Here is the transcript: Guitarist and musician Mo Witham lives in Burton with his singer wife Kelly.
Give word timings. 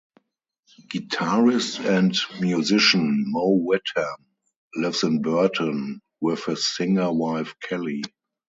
Guitarist 0.91 1.79
and 1.87 2.17
musician 2.41 3.23
Mo 3.27 3.61
Witham 3.63 4.25
lives 4.73 5.03
in 5.03 5.21
Burton 5.21 6.01
with 6.19 6.43
his 6.45 6.75
singer 6.75 7.13
wife 7.13 7.53
Kelly. 7.61 8.01